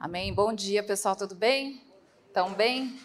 [0.00, 0.32] Amém.
[0.32, 1.82] Bom dia, pessoal, tudo bem?
[2.28, 3.00] Estão bem?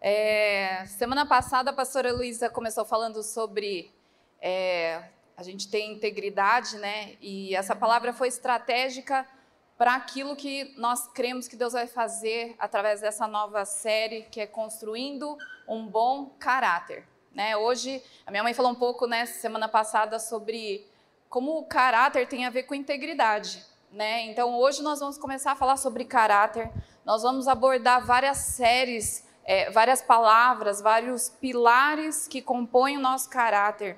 [0.00, 3.94] É, semana passada a pastora Luísa começou falando sobre
[4.40, 5.00] é,
[5.36, 7.14] a gente ter integridade, né?
[7.20, 9.24] E essa palavra foi estratégica
[9.78, 14.46] para aquilo que nós cremos que Deus vai fazer através dessa nova série que é
[14.46, 15.38] construindo
[15.68, 17.06] um bom caráter.
[17.32, 17.56] Né?
[17.56, 20.84] Hoje, a minha mãe falou um pouco, né, semana passada, sobre
[21.28, 23.64] como o caráter tem a ver com integridade.
[23.94, 24.22] Né?
[24.26, 26.68] Então, hoje nós vamos começar a falar sobre caráter.
[27.04, 33.96] Nós vamos abordar várias séries, é, várias palavras, vários pilares que compõem o nosso caráter.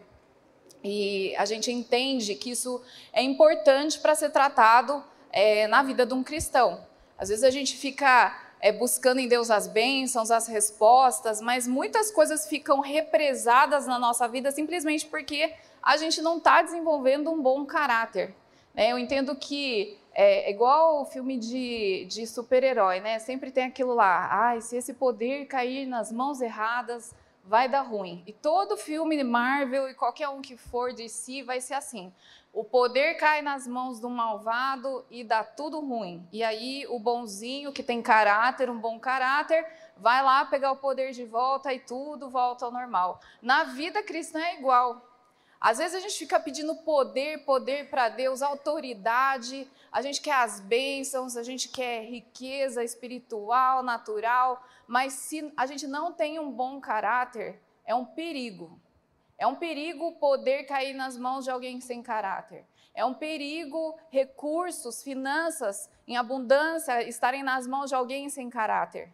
[0.85, 6.13] E a gente entende que isso é importante para ser tratado é, na vida de
[6.13, 6.87] um cristão.
[7.17, 12.11] Às vezes a gente fica é, buscando em Deus as bênçãos, as respostas, mas muitas
[12.11, 17.65] coisas ficam represadas na nossa vida simplesmente porque a gente não está desenvolvendo um bom
[17.65, 18.35] caráter.
[18.77, 18.93] Né?
[18.93, 23.19] Eu entendo que é, é igual o filme de, de super-herói, né?
[23.19, 28.23] Sempre tem aquilo lá, ai, se esse poder cair nas mãos erradas, vai dar ruim.
[28.27, 32.13] E todo filme Marvel e qualquer um que for de si vai ser assim.
[32.53, 36.27] O poder cai nas mãos do malvado e dá tudo ruim.
[36.33, 39.65] E aí o bonzinho, que tem caráter, um bom caráter,
[39.97, 43.21] vai lá pegar o poder de volta e tudo volta ao normal.
[43.43, 45.03] Na vida cristã é igual.
[45.67, 50.61] Às vezes a gente fica pedindo poder, poder para Deus, autoridade, a gente quer as
[50.61, 56.81] bênçãos, a gente quer riqueza espiritual, natural, mas se a gente não tem um bom
[56.81, 58.81] caráter, é um perigo.
[59.37, 62.65] É um perigo poder cair nas mãos de alguém sem caráter.
[62.95, 69.13] É um perigo recursos, finanças em abundância estarem nas mãos de alguém sem caráter.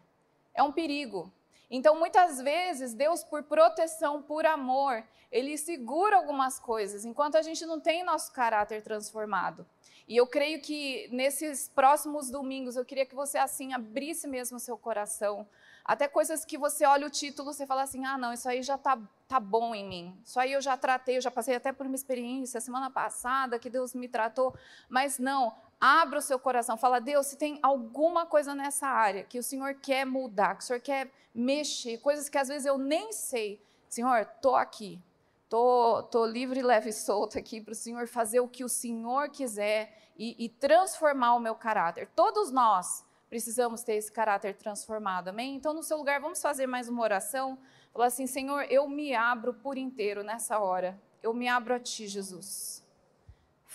[0.53, 1.33] É um perigo.
[1.75, 7.65] Então, muitas vezes, Deus, por proteção, por amor, ele segura algumas coisas, enquanto a gente
[7.65, 9.65] não tem nosso caráter transformado.
[10.07, 14.59] E eu creio que nesses próximos domingos, eu queria que você, assim, abrisse mesmo o
[14.59, 15.47] seu coração.
[15.83, 18.77] Até coisas que você olha o título, você fala assim: ah, não, isso aí já
[18.77, 18.95] tá,
[19.27, 20.21] tá bom em mim.
[20.23, 23.69] Isso aí eu já tratei, eu já passei até por uma experiência semana passada que
[23.69, 24.55] Deus me tratou.
[24.87, 29.37] Mas não, abra o seu coração, fala, Deus, se tem alguma coisa nessa área que
[29.37, 33.11] o Senhor quer mudar, que o Senhor quer mexer, coisas que às vezes eu nem
[33.11, 34.97] sei, Senhor, estou aqui,
[35.43, 38.69] estou tô, tô livre, leve e solto aqui para o Senhor fazer o que o
[38.69, 42.07] Senhor quiser e, e transformar o meu caráter.
[42.15, 45.53] Todos nós precisamos ter esse caráter transformado, amém?
[45.53, 47.59] Então, no seu lugar, vamos fazer mais uma oração.
[47.91, 50.97] Falar assim, Senhor, eu me abro por inteiro nessa hora.
[51.21, 52.82] Eu me abro a Ti, Jesus.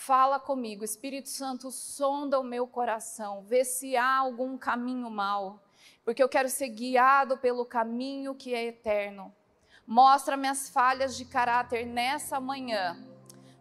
[0.01, 5.61] Fala comigo, Espírito Santo, sonda o meu coração, vê se há algum caminho mal,
[6.05, 9.35] porque eu quero ser guiado pelo caminho que é eterno.
[9.85, 12.97] Mostra-me as falhas de caráter nessa manhã.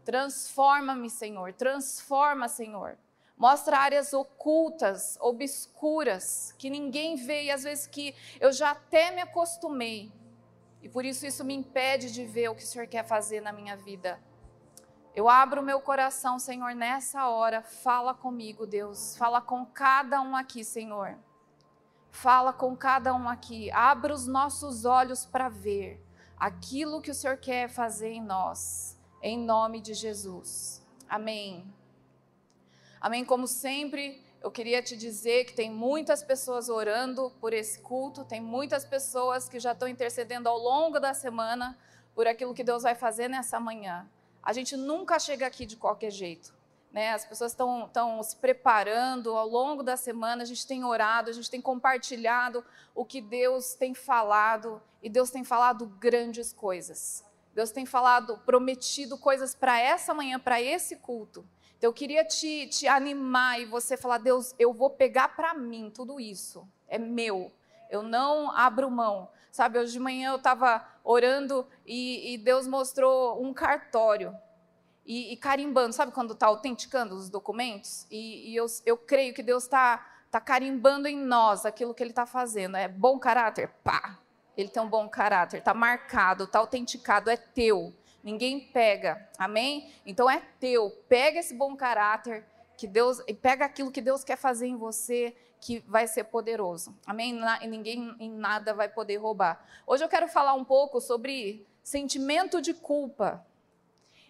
[0.05, 2.97] Transforma-me, Senhor, transforma, Senhor.
[3.37, 9.23] Mostra áreas ocultas, obscuras, que ninguém vê e às vezes que eu já até me
[9.23, 10.13] acostumei.
[10.81, 13.53] E por isso isso me impede de ver o que o Senhor quer fazer na
[13.53, 14.23] minha vida.
[15.19, 17.61] Eu abro meu coração, Senhor, nessa hora.
[17.61, 19.17] Fala comigo, Deus.
[19.17, 21.19] Fala com cada um aqui, Senhor.
[22.13, 23.69] Fala com cada um aqui.
[23.73, 26.01] Abra os nossos olhos para ver
[26.37, 28.97] aquilo que o Senhor quer fazer em nós.
[29.21, 30.87] Em nome de Jesus.
[31.09, 31.67] Amém.
[33.01, 33.25] Amém.
[33.25, 38.41] Como sempre, eu queria te dizer que tem muitas pessoas orando por esse culto, tem
[38.41, 41.77] muitas pessoas que já estão intercedendo ao longo da semana
[42.15, 44.09] por aquilo que Deus vai fazer nessa manhã.
[44.43, 46.55] A gente nunca chega aqui de qualquer jeito.
[46.93, 47.13] Né?
[47.13, 51.51] As pessoas estão se preparando ao longo da semana, a gente tem orado, a gente
[51.51, 57.25] tem compartilhado o que Deus tem falado, e Deus tem falado grandes coisas.
[57.55, 61.45] Deus tem falado, prometido coisas para essa manhã, para esse culto.
[61.77, 65.91] Então eu queria te, te animar e você falar: Deus, eu vou pegar para mim
[65.91, 67.53] tudo isso, é meu,
[67.91, 69.29] eu não abro mão.
[69.51, 74.37] Sabe, hoje de manhã eu estava orando e, e, Deus mostrou um cartório.
[75.07, 78.07] E, e carimbando, sabe quando está autenticando os documentos?
[78.11, 82.11] E, e eu, eu, creio que Deus está tá carimbando em nós aquilo que Ele
[82.11, 82.77] está fazendo.
[82.77, 83.71] É bom caráter?
[83.83, 84.19] Pá!
[84.55, 87.95] Ele tem um bom caráter, está marcado, está autenticado, é teu.
[88.23, 89.91] Ninguém pega, amém?
[90.05, 90.91] Então é teu.
[91.09, 92.45] Pega esse bom caráter
[92.79, 96.97] que Deus, pega aquilo que Deus quer fazer em você que vai ser poderoso.
[97.05, 97.37] Amém?
[97.61, 99.61] E ninguém em nada vai poder roubar.
[99.85, 103.45] Hoje eu quero falar um pouco sobre sentimento de culpa.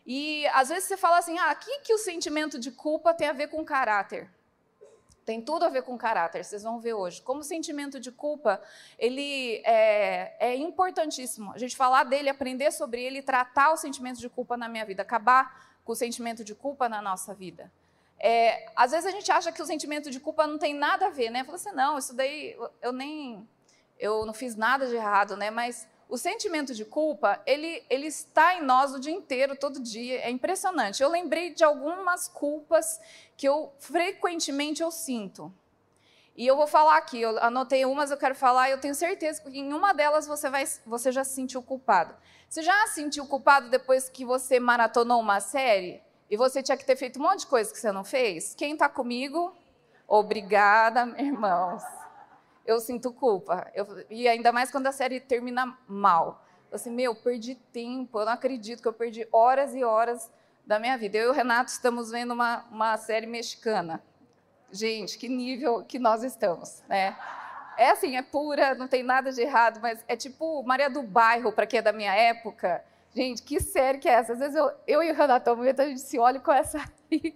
[0.07, 3.35] E às vezes você fala assim: ah, que, que o sentimento de culpa tem a
[3.35, 4.31] ver com caráter?
[5.27, 7.21] Tem tudo a ver com caráter, vocês vão ver hoje.
[7.21, 8.63] Como o sentimento de culpa,
[8.99, 11.53] ele é, é importantíssimo.
[11.53, 15.03] A gente falar dele, aprender sobre ele, tratar o sentimento de culpa na minha vida,
[15.03, 17.71] acabar com o sentimento de culpa na nossa vida.
[18.21, 21.11] É, às vezes a gente acha que o sentimento de culpa não tem nada a
[21.11, 21.45] ver, né?
[21.45, 23.49] Fala assim, não, isso daí eu nem,
[23.99, 25.51] eu não fiz nada de errado, né?
[25.51, 30.21] Mas o sentimento de culpa, ele, ele está em nós o dia inteiro, todo dia,
[30.21, 31.03] é impressionante.
[31.03, 32.99] Eu lembrei de algumas culpas
[33.37, 35.53] que eu frequentemente eu sinto.
[36.35, 39.59] E eu vou falar aqui, eu anotei umas, eu quero falar, eu tenho certeza que
[39.59, 42.15] em uma delas você, vai, você já se sentiu culpado.
[42.49, 46.01] Você já se sentiu culpado depois que você maratonou uma série
[46.31, 48.55] e você tinha que ter feito um monte de coisa que você não fez?
[48.55, 49.55] Quem está comigo?
[50.07, 51.83] Obrigada, irmãos
[52.69, 53.67] eu sinto culpa.
[53.75, 56.45] Eu, e ainda mais quando a série termina mal.
[56.71, 60.31] Assim, meu, perdi tempo, eu não acredito que eu perdi horas e horas
[60.67, 61.17] da minha vida.
[61.17, 64.05] Eu e o Renato estamos vendo uma, uma série mexicana.
[64.71, 67.17] Gente, que nível que nós estamos, né?
[67.79, 71.51] É assim, é pura, não tem nada de errado, mas é tipo Maria do Bairro,
[71.53, 72.85] para quem é da minha época.
[73.15, 74.35] Gente, que série que é essa?
[74.35, 76.79] Às vezes eu, eu e o Renato, momento a gente se olha com essa.
[77.11, 77.35] Ele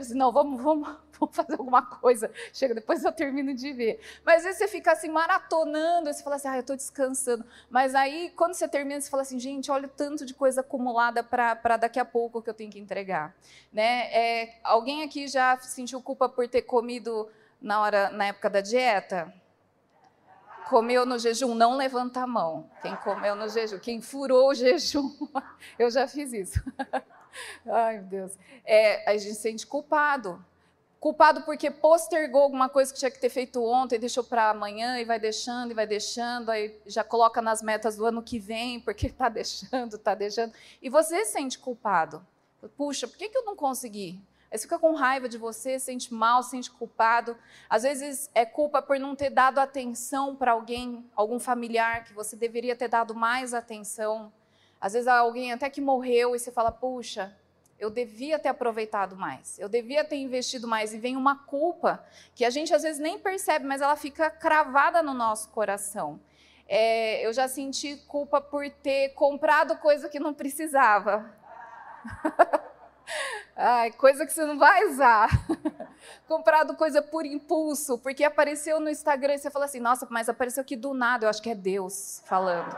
[0.00, 0.88] disse, não, vamos, vamos,
[1.18, 2.30] vamos fazer alguma coisa.
[2.52, 4.00] Chega, depois eu termino de ver.
[4.24, 7.44] Mas às vezes você fica assim, maratonando, você fala assim, ah, eu estou descansando.
[7.68, 11.22] Mas aí, quando você termina, você fala assim, gente, olha o tanto de coisa acumulada
[11.22, 13.34] para daqui a pouco que eu tenho que entregar.
[13.72, 14.12] Né?
[14.12, 17.28] É, alguém aqui já sentiu culpa por ter comido
[17.60, 19.34] na, hora, na época da dieta?
[20.68, 22.70] Comeu no jejum, não levanta a mão.
[22.82, 25.10] Quem comeu no jejum, quem furou o jejum,
[25.78, 26.62] eu já fiz isso.
[27.66, 28.38] Ai, meu Deus.
[28.64, 30.44] É, a gente se sente culpado.
[31.00, 35.04] Culpado porque postergou alguma coisa que tinha que ter feito ontem, deixou para amanhã e
[35.04, 39.06] vai deixando e vai deixando, aí já coloca nas metas do ano que vem, porque
[39.06, 40.52] está deixando, está deixando.
[40.82, 42.26] E você se sente culpado.
[42.76, 44.20] Puxa, por que, que eu não consegui?
[44.50, 47.36] Aí fica com raiva de você, sente mal, sente culpado.
[47.68, 52.34] Às vezes é culpa por não ter dado atenção para alguém, algum familiar que você
[52.34, 54.32] deveria ter dado mais atenção.
[54.80, 57.36] Às vezes alguém até que morreu e você fala, puxa,
[57.78, 62.04] eu devia ter aproveitado mais, eu devia ter investido mais, e vem uma culpa
[62.34, 66.20] que a gente às vezes nem percebe, mas ela fica cravada no nosso coração.
[66.66, 71.32] É, eu já senti culpa por ter comprado coisa que não precisava.
[73.60, 75.28] Ai, coisa que você não vai usar.
[76.28, 80.60] comprado coisa por impulso, porque apareceu no Instagram e você fala assim: nossa, mas apareceu
[80.60, 82.72] aqui do nada, eu acho que é Deus falando.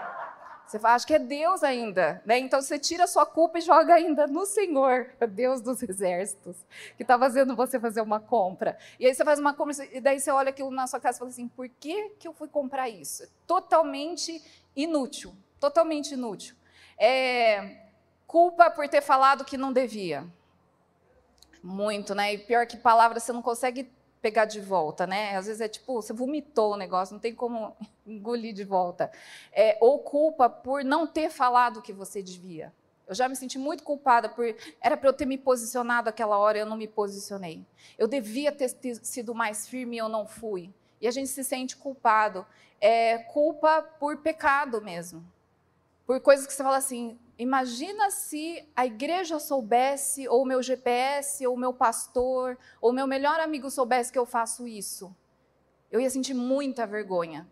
[0.66, 2.38] Você fala, acho que é Deus ainda, né?
[2.38, 6.56] Então você tira a sua culpa e joga ainda no Senhor, Deus dos exércitos,
[6.96, 8.78] que está fazendo você fazer uma compra.
[8.98, 11.18] E aí você faz uma compra e daí você olha aquilo na sua casa e
[11.18, 13.28] fala assim: por que, que eu fui comprar isso?
[13.46, 14.42] Totalmente
[14.74, 16.54] inútil, totalmente inútil.
[16.96, 17.88] É,
[18.26, 20.24] culpa por ter falado que não devia.
[21.62, 22.34] Muito, né?
[22.34, 23.90] E pior que palavra você não consegue
[24.20, 25.36] pegar de volta, né?
[25.36, 27.76] Às vezes é tipo, você vomitou o negócio, não tem como
[28.06, 29.10] engolir de volta.
[29.52, 32.72] É, ou culpa por não ter falado o que você devia.
[33.10, 34.44] Eu já me senti muito culpada por.
[34.80, 37.66] Era para eu ter me posicionado aquela hora e eu não me posicionei.
[37.98, 38.68] Eu devia ter
[39.02, 40.72] sido mais firme e eu não fui.
[41.00, 42.46] E a gente se sente culpado.
[42.80, 45.24] É culpa por pecado mesmo.
[46.06, 51.46] Por coisas que você fala assim: Imagina se a igreja soubesse, ou o meu GPS,
[51.46, 55.16] ou o meu pastor, ou o meu melhor amigo soubesse que eu faço isso.
[55.90, 57.50] Eu ia sentir muita vergonha.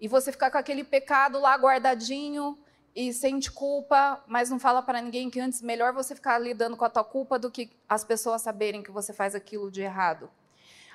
[0.00, 2.58] E você ficar com aquele pecado lá guardadinho
[2.96, 6.86] e sente culpa, mas não fala para ninguém que antes melhor você ficar lidando com
[6.86, 10.30] a tua culpa do que as pessoas saberem que você faz aquilo de errado.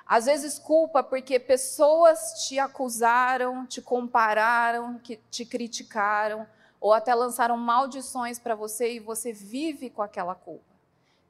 [0.08, 5.00] Às vezes culpa porque pessoas te acusaram, te compararam,
[5.30, 6.48] te criticaram
[6.84, 10.76] ou até lançaram maldições para você e você vive com aquela culpa.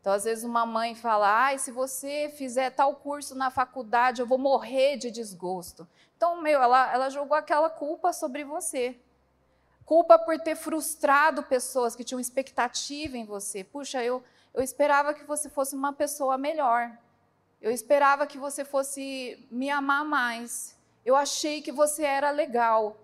[0.02, 4.26] Então, às vezes, uma mãe fala: ah, se você fizer tal curso na faculdade, eu
[4.26, 5.88] vou morrer de desgosto.
[6.18, 9.00] Então, meu, ela, ela jogou aquela culpa sobre você.
[9.86, 13.64] Culpa por ter frustrado pessoas que tinham expectativa em você.
[13.64, 14.24] Puxa, eu,
[14.56, 16.92] eu esperava que você fosse uma pessoa melhor.
[17.62, 20.76] Eu esperava que você fosse me amar mais.
[21.06, 23.03] Eu achei que você era legal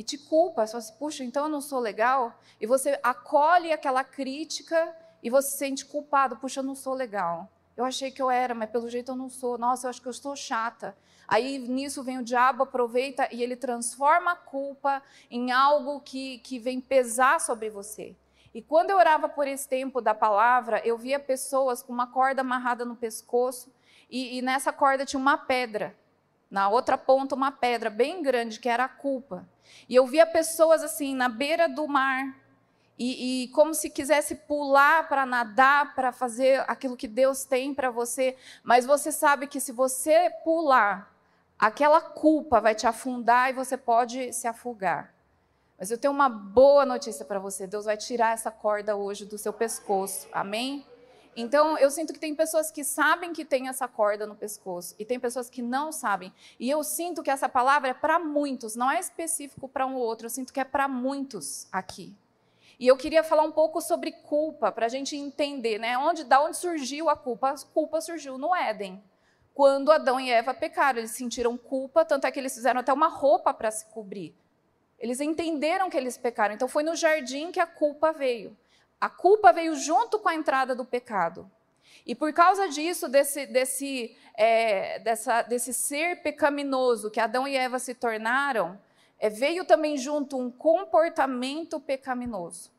[0.00, 2.40] e te culpa, você fala assim, puxa, então eu não sou legal?
[2.58, 7.50] E você acolhe aquela crítica e você se sente culpado, puxa, eu não sou legal.
[7.76, 9.58] Eu achei que eu era, mas pelo jeito eu não sou.
[9.58, 10.96] Nossa, eu acho que eu estou chata.
[11.28, 16.58] Aí nisso vem o diabo, aproveita e ele transforma a culpa em algo que, que
[16.58, 18.16] vem pesar sobre você.
[18.54, 22.40] E quando eu orava por esse tempo da palavra, eu via pessoas com uma corda
[22.40, 23.70] amarrada no pescoço
[24.08, 25.94] e, e nessa corda tinha uma pedra.
[26.50, 29.48] Na outra ponta, uma pedra bem grande, que era a culpa.
[29.88, 32.34] E eu via pessoas assim, na beira do mar,
[32.98, 37.90] e, e como se quisesse pular para nadar, para fazer aquilo que Deus tem para
[37.90, 38.36] você.
[38.62, 41.10] Mas você sabe que se você pular,
[41.58, 45.14] aquela culpa vai te afundar e você pode se afogar.
[45.78, 49.38] Mas eu tenho uma boa notícia para você: Deus vai tirar essa corda hoje do
[49.38, 50.28] seu pescoço.
[50.30, 50.84] Amém?
[51.40, 55.04] Então, eu sinto que tem pessoas que sabem que tem essa corda no pescoço e
[55.04, 56.32] tem pessoas que não sabem.
[56.58, 60.02] E eu sinto que essa palavra é para muitos, não é específico para um ou
[60.02, 62.14] outro, eu sinto que é para muitos aqui.
[62.78, 65.98] E eu queria falar um pouco sobre culpa, para a gente entender, né?
[65.98, 67.50] Onde, da onde surgiu a culpa?
[67.50, 69.02] A culpa surgiu no Éden.
[69.52, 73.08] Quando Adão e Eva pecaram, eles sentiram culpa, tanto é que eles fizeram até uma
[73.08, 74.34] roupa para se cobrir.
[74.98, 76.54] Eles entenderam que eles pecaram.
[76.54, 78.56] Então foi no jardim que a culpa veio.
[79.00, 81.50] A culpa veio junto com a entrada do pecado.
[82.04, 87.78] E por causa disso, desse, desse, é, dessa, desse ser pecaminoso que Adão e Eva
[87.78, 88.78] se tornaram,
[89.18, 92.70] é, veio também junto um comportamento pecaminoso.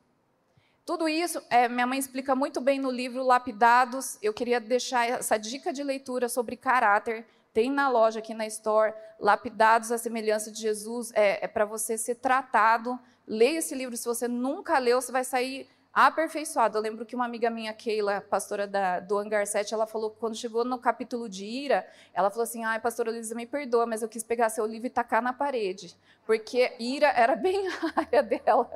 [0.86, 4.18] Tudo isso, é, minha mãe explica muito bem no livro Lapidados.
[4.22, 7.26] Eu queria deixar essa dica de leitura sobre caráter.
[7.54, 11.12] Tem na loja aqui na Store, Lapidados, a semelhança de Jesus.
[11.14, 13.00] É, é para você ser tratado.
[13.28, 13.96] Leia esse livro.
[13.96, 16.78] Se você nunca leu, você vai sair aperfeiçoado.
[16.78, 20.36] Eu lembro que uma amiga minha, Keila, pastora da, do Hangar 7, ela falou quando
[20.36, 24.10] chegou no capítulo de ira, ela falou assim: ai, pastora Luísa, me perdoa, mas eu
[24.10, 25.96] quis pegar seu livro e tacar na parede,
[26.26, 28.72] porque ira era bem a área dela.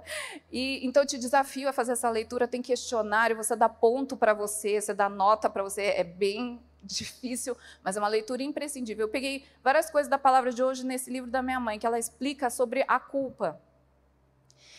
[0.52, 4.34] E, então eu te desafio a fazer essa leitura, tem questionário, você dá ponto para
[4.34, 9.06] você, você dá nota para você, é bem difícil, mas é uma leitura imprescindível.
[9.06, 11.98] Eu peguei várias coisas da palavra de hoje nesse livro da minha mãe, que ela
[11.98, 13.60] explica sobre a culpa.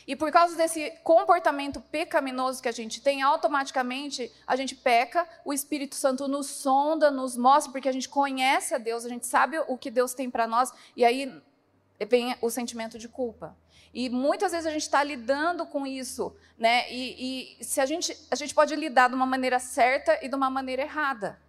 [0.06, 5.52] E por causa desse comportamento pecaminoso que a gente tem, automaticamente a gente peca, o
[5.52, 9.58] Espírito Santo nos sonda, nos mostra, porque a gente conhece a Deus, a gente sabe
[9.66, 11.42] o que Deus tem para nós, e aí
[12.08, 13.56] vem o sentimento de culpa.
[13.92, 16.84] E muitas vezes a gente está lidando com isso, né?
[16.92, 20.34] E, e, se a gente, a gente pode lidar de uma maneira certa e de
[20.36, 21.40] uma maneira errada.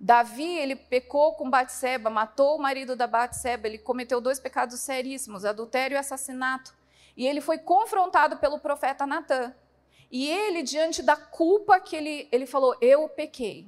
[0.00, 5.44] Davi, ele pecou com Batseba, matou o marido da Batseba, ele cometeu dois pecados seríssimos,
[5.44, 6.74] adultério e assassinato.
[7.16, 9.54] E ele foi confrontado pelo profeta Natan.
[10.10, 13.66] E ele, diante da culpa que ele, ele falou, eu pequei.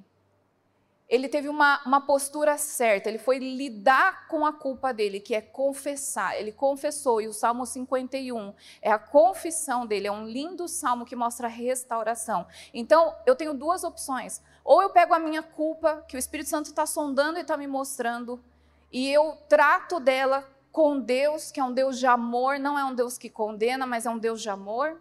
[1.08, 5.40] Ele teve uma, uma postura certa, ele foi lidar com a culpa dele, que é
[5.40, 6.38] confessar.
[6.38, 11.14] Ele confessou, e o Salmo 51 é a confissão dele, é um lindo salmo que
[11.14, 12.46] mostra restauração.
[12.72, 14.42] Então, eu tenho duas opções.
[14.64, 17.66] Ou eu pego a minha culpa, que o Espírito Santo está sondando e está me
[17.66, 18.42] mostrando,
[18.90, 22.97] e eu trato dela com Deus, que é um Deus de amor, não é um
[22.97, 25.00] Deus que condena, mas é um Deus de amor.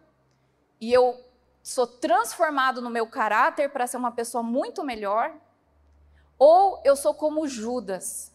[0.79, 1.19] E eu
[1.63, 5.33] sou transformado no meu caráter para ser uma pessoa muito melhor.
[6.37, 8.31] Ou eu sou como Judas,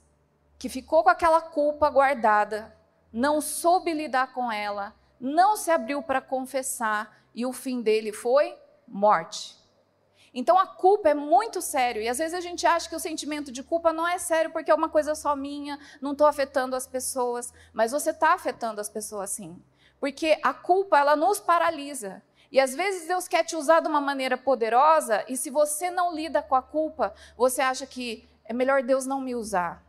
[0.59, 2.77] que ficou com aquela culpa guardada,
[3.13, 8.59] não soube lidar com ela, não se abriu para confessar e o fim dele foi
[8.85, 9.57] morte.
[10.33, 13.51] Então a culpa é muito sério e às vezes a gente acha que o sentimento
[13.51, 16.87] de culpa não é sério porque é uma coisa só minha, não estou afetando as
[16.87, 19.61] pessoas, mas você está afetando as pessoas sim,
[19.99, 22.23] porque a culpa ela nos paralisa.
[22.51, 26.15] E às vezes Deus quer te usar de uma maneira poderosa e se você não
[26.15, 29.87] lida com a culpa, você acha que é melhor Deus não me usar.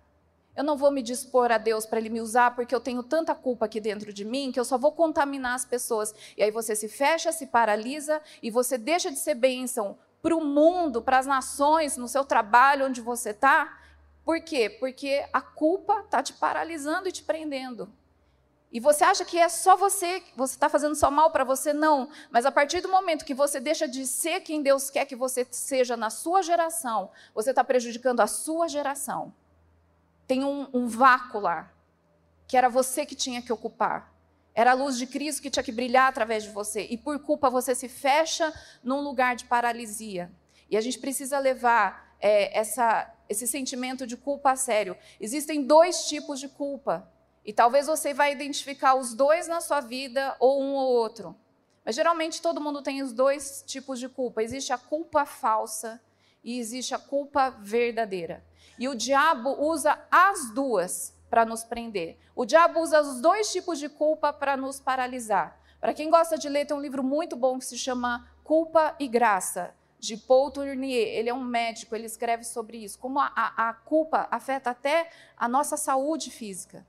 [0.56, 3.34] Eu não vou me dispor a Deus para Ele me usar porque eu tenho tanta
[3.34, 6.14] culpa aqui dentro de mim que eu só vou contaminar as pessoas.
[6.36, 10.44] E aí você se fecha, se paralisa e você deixa de ser bênção para o
[10.44, 13.78] mundo, para as nações, no seu trabalho, onde você está.
[14.26, 14.70] Por quê?
[14.70, 17.92] Porque a culpa está te paralisando e te prendendo.
[18.72, 21.74] E você acha que é só você, você está fazendo só mal para você?
[21.74, 22.10] Não.
[22.30, 25.48] Mas a partir do momento que você deixa de ser quem Deus quer que você
[25.50, 29.34] seja na sua geração, você está prejudicando a sua geração.
[30.28, 31.72] Tem um, um vácuo lá,
[32.48, 34.14] que era você que tinha que ocupar.
[34.54, 36.88] Era a luz de Cristo que tinha que brilhar através de você.
[36.90, 38.54] E por culpa você se fecha
[38.84, 40.32] num lugar de paralisia.
[40.70, 44.98] E a gente precisa levar é, essa, esse sentimento de culpa a sério.
[45.20, 47.12] Existem dois tipos de culpa.
[47.46, 51.36] E talvez você vai identificar os dois na sua vida ou um ou outro.
[51.86, 54.44] Mas geralmente todo mundo tem os dois tipos de culpa.
[54.44, 56.00] Existe a culpa falsa
[56.44, 58.46] e existe a culpa verdadeira.
[58.78, 62.18] E o diabo usa as duas para nos prender.
[62.36, 65.60] O diabo usa os dois tipos de culpa para nos paralisar.
[65.80, 69.08] Para quem gosta de ler, tem um livro muito bom que se chama Culpa e
[69.08, 71.08] Graça, de Paul Tournier.
[71.08, 75.48] Ele é um médico, ele escreve sobre isso, como a, a, culpa afeta até a
[75.48, 76.86] nossa saúde física.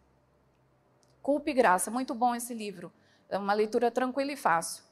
[1.23, 2.93] Culpa e Graça, muito bom esse livro.
[3.29, 4.83] É uma leitura tranquila e fácil.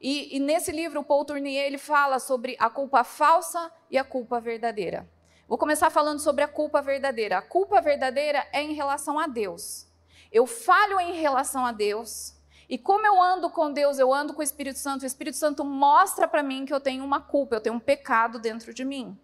[0.00, 4.40] E, e nesse livro, Paul Tournier ele fala sobre a culpa falsa e a culpa
[4.40, 5.08] verdadeira.
[5.48, 7.38] Vou começar falando sobre a culpa verdadeira.
[7.38, 9.86] A culpa verdadeira é em relação a Deus.
[10.30, 12.34] Eu falho em relação a Deus.
[12.68, 15.64] E como eu ando com Deus, eu ando com o Espírito Santo, o Espírito Santo
[15.64, 19.18] mostra para mim que eu tenho uma culpa, eu tenho um pecado dentro de mim.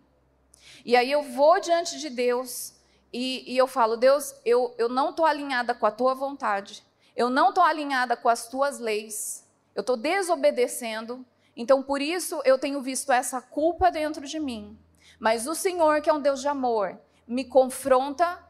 [0.83, 2.73] E aí eu vou diante de Deus
[3.13, 6.83] e, e eu falo: Deus, eu, eu não estou alinhada com a tua vontade,
[7.15, 11.23] eu não estou alinhada com as tuas leis, eu estou desobedecendo
[11.55, 14.79] Então, por isso, eu tenho visto essa culpa dentro de mim.
[15.19, 18.43] Mas o Senhor, que é um Deus de amor, me confronta,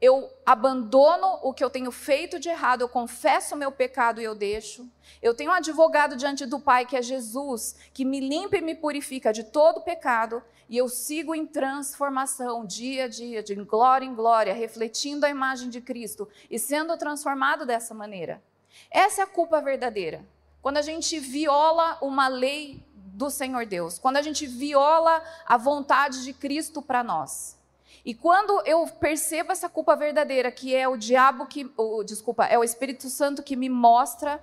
[0.00, 4.24] eu abandono o que eu tenho feito de errado, eu confesso o meu pecado e
[4.24, 4.86] eu deixo.
[5.22, 8.74] Eu tenho um advogado diante do Pai, que é Jesus, que me limpa e me
[8.74, 14.14] purifica de todo pecado, e eu sigo em transformação, dia a dia, de glória em
[14.14, 18.42] glória, refletindo a imagem de Cristo e sendo transformado dessa maneira.
[18.90, 20.26] Essa é a culpa verdadeira.
[20.60, 22.84] Quando a gente viola uma lei
[23.16, 27.56] do Senhor Deus, quando a gente viola a vontade de Cristo para nós.
[28.04, 32.58] E quando eu percebo essa culpa verdadeira, que é o diabo que, o, desculpa, é
[32.58, 34.40] o Espírito Santo que me mostra,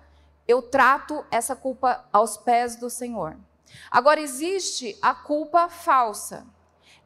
[0.47, 3.37] eu trato essa culpa aos pés do Senhor.
[3.91, 6.43] Agora existe a culpa falsa.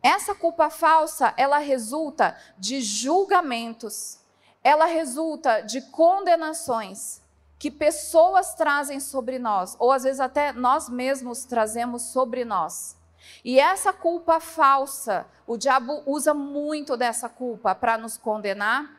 [0.01, 4.19] Essa culpa falsa, ela resulta de julgamentos,
[4.63, 7.21] ela resulta de condenações
[7.59, 12.95] que pessoas trazem sobre nós, ou às vezes até nós mesmos trazemos sobre nós.
[13.43, 18.97] E essa culpa falsa, o diabo usa muito dessa culpa para nos condenar,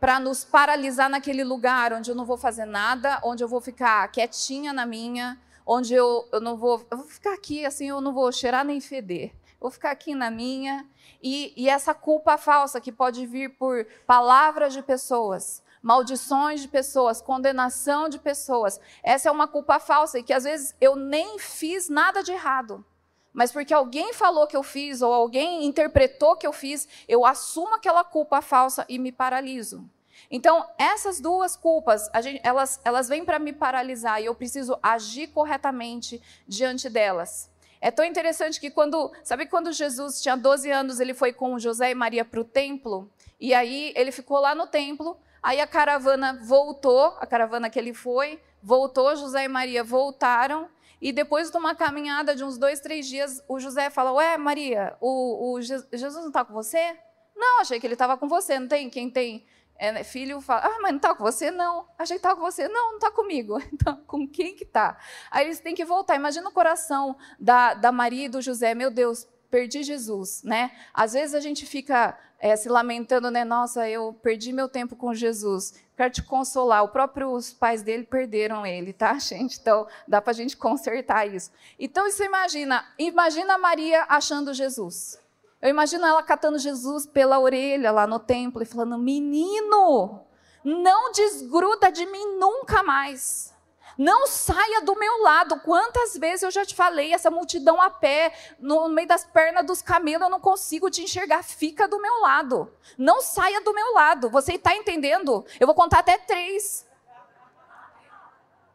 [0.00, 4.08] para nos paralisar naquele lugar onde eu não vou fazer nada, onde eu vou ficar
[4.08, 8.12] quietinha na minha, onde eu, eu não vou, eu vou ficar aqui assim, eu não
[8.12, 9.32] vou cheirar nem feder.
[9.60, 10.84] vou ficar aqui na minha.
[11.22, 17.20] E, e essa culpa falsa que pode vir por palavras de pessoas, maldições de pessoas,
[17.20, 18.80] condenação de pessoas.
[19.02, 22.84] Essa é uma culpa falsa e que às vezes eu nem fiz nada de errado.
[23.32, 27.74] Mas porque alguém falou que eu fiz ou alguém interpretou que eu fiz, eu assumo
[27.74, 29.84] aquela culpa falsa e me paraliso.
[30.30, 35.28] Então, essas duas culpas, gente, elas, elas vêm para me paralisar e eu preciso agir
[35.28, 37.50] corretamente diante delas.
[37.80, 41.90] É tão interessante que quando, sabe quando Jesus tinha 12 anos, ele foi com José
[41.90, 43.10] e Maria para o templo,
[43.40, 47.92] e aí ele ficou lá no templo, Aí a caravana voltou, a caravana que ele
[47.92, 50.68] foi, voltou, José e Maria voltaram.
[51.00, 54.96] E depois de uma caminhada de uns dois, três dias, o José fala: Ué, Maria,
[55.00, 56.96] o, o Jesus não está com você?
[57.34, 58.56] Não, achei que ele estava com você.
[58.58, 58.88] Não tem?
[58.88, 59.44] Quem tem
[59.76, 61.50] é, né, filho fala: Ah, mas não está com você?
[61.50, 61.88] Não.
[61.98, 62.68] Achei que estava com você.
[62.68, 63.58] Não, não está comigo.
[63.72, 64.96] Então, com quem que está?
[65.28, 66.14] Aí eles têm que voltar.
[66.14, 70.72] Imagina o coração da, da Maria e do José: Meu Deus, perdi Jesus, né?
[70.94, 73.44] Às vezes a gente fica é, se lamentando, né?
[73.44, 75.74] Nossa, eu perdi meu tempo com Jesus.
[75.94, 76.82] Quero te consolar.
[76.82, 79.60] Os próprios pais dele perderam ele, tá, gente?
[79.60, 81.50] Então, dá para a gente consertar isso.
[81.78, 85.20] Então, você imagina, imagina Maria achando Jesus.
[85.60, 90.22] Eu imagino ela catando Jesus pela orelha lá no templo e falando: Menino,
[90.64, 93.51] não desgruda de mim nunca mais.
[93.98, 95.60] Não saia do meu lado.
[95.60, 99.82] Quantas vezes eu já te falei, essa multidão a pé, no meio das pernas dos
[99.82, 101.42] camelos, eu não consigo te enxergar.
[101.42, 102.72] Fica do meu lado.
[102.96, 104.30] Não saia do meu lado.
[104.30, 105.44] Você está entendendo?
[105.58, 106.86] Eu vou contar até três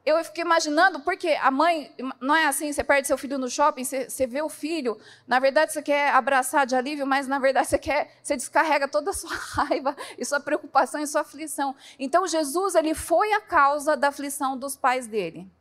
[0.08, 3.84] eu fiquei imaginando, porque a mãe, não é assim, você perde seu filho no shopping,
[3.84, 7.68] você, você, vê o filho, na verdade você quer abraçar de alívio, mas na verdade
[7.68, 11.76] você quer, você descarrega toda a sua raiva e sua preocupação e sua aflição.
[12.00, 15.52] Então Jesus, ele foi a causa da aflição dos pais dele.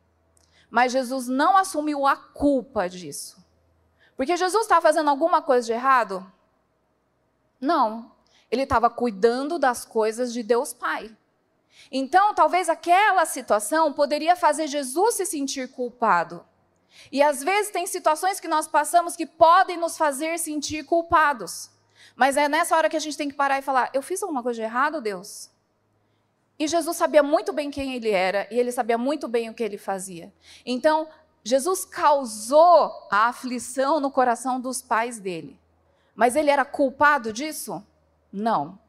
[0.69, 3.45] Mas Jesus não assumiu a culpa disso.
[4.15, 6.25] Porque Jesus estava fazendo alguma coisa de errado?
[7.59, 8.11] Não.
[8.49, 11.15] Ele estava cuidando das coisas de Deus Pai.
[11.91, 16.45] Então, talvez aquela situação poderia fazer Jesus se sentir culpado.
[17.11, 21.69] E às vezes tem situações que nós passamos que podem nos fazer sentir culpados.
[22.15, 24.43] Mas é nessa hora que a gente tem que parar e falar: eu fiz alguma
[24.43, 25.49] coisa de errado, Deus?
[26.59, 29.63] E Jesus sabia muito bem quem ele era e ele sabia muito bem o que
[29.63, 30.33] ele fazia.
[30.65, 31.07] Então,
[31.43, 35.59] Jesus causou a aflição no coração dos pais dele.
[36.15, 37.85] Mas ele era culpado disso?
[38.33, 38.79] Não.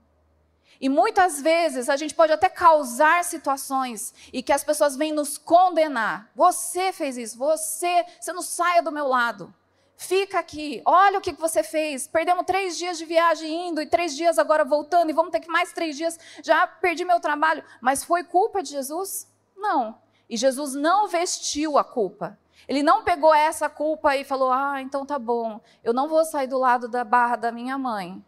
[0.81, 5.37] E muitas vezes a gente pode até causar situações e que as pessoas vêm nos
[5.37, 6.31] condenar.
[6.35, 9.52] Você fez isso, você, você não saia do meu lado.
[9.96, 12.07] Fica aqui, olha o que você fez.
[12.07, 15.48] Perdemos três dias de viagem indo e três dias agora voltando, e vamos ter que
[15.48, 16.16] mais três dias.
[16.44, 17.64] Já perdi meu trabalho.
[17.81, 19.26] Mas foi culpa de Jesus?
[19.57, 19.98] Não.
[20.31, 22.38] E Jesus não vestiu a culpa.
[22.68, 26.46] Ele não pegou essa culpa e falou: Ah, então tá bom, eu não vou sair
[26.46, 28.22] do lado da barra da minha mãe.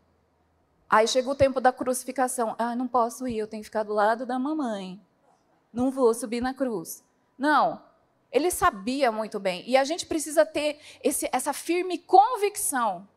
[0.90, 2.57] Aí chega o tempo da crucificação.
[2.59, 5.00] Ah, não posso ir, eu tenho que ficar do lado da mamãe.
[5.72, 7.05] Não vou subir na cruz.
[7.38, 7.81] Não.
[8.33, 9.62] Ele sabia muito bem.
[9.68, 13.09] E a gente precisa ter esse, essa firme convicção.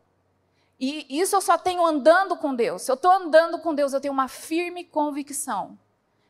[0.78, 2.82] E isso eu só tenho andando com Deus.
[2.82, 5.76] Se eu estou andando com Deus, eu tenho uma firme convicção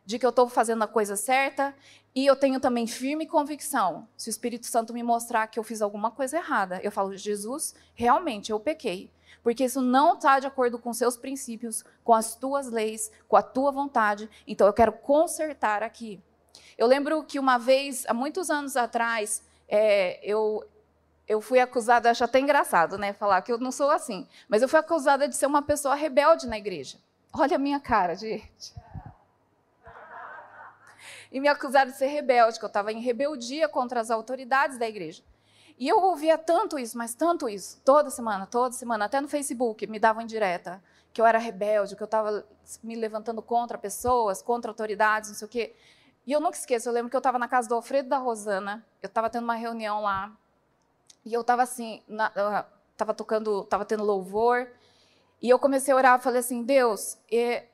[0.06, 1.74] de que eu estou fazendo a coisa certa.
[2.14, 4.08] E eu tenho também firme convicção.
[4.16, 7.74] Se o Espírito Santo me mostrar que eu fiz alguma coisa errada, eu falo, Jesus,
[7.94, 9.10] realmente eu pequei
[9.42, 13.42] porque isso não está de acordo com seus princípios, com as tuas leis, com a
[13.42, 14.28] tua vontade.
[14.46, 16.20] Então eu quero consertar aqui.
[16.76, 20.64] Eu lembro que uma vez, há muitos anos atrás, é, eu,
[21.26, 24.68] eu fui acusada, acho até engraçado, né, falar que eu não sou assim, mas eu
[24.68, 26.98] fui acusada de ser uma pessoa rebelde na igreja.
[27.32, 28.74] Olha a minha cara, gente.
[31.30, 34.88] E me acusaram de ser rebelde, que eu estava em rebeldia contra as autoridades da
[34.88, 35.22] igreja.
[35.78, 39.86] E eu ouvia tanto isso, mas tanto isso, toda semana, toda semana, até no Facebook
[39.88, 40.82] me davam indireta,
[41.12, 42.46] que eu era rebelde, que eu estava
[42.82, 45.74] me levantando contra pessoas, contra autoridades, não sei o quê.
[46.26, 48.84] E eu nunca esqueço, eu lembro que eu estava na casa do Alfredo da Rosana,
[49.02, 50.32] eu estava tendo uma reunião lá,
[51.24, 52.02] e eu estava assim,
[52.92, 54.70] estava tocando, estava tendo louvor,
[55.44, 57.18] e eu comecei a orar, falei assim, Deus,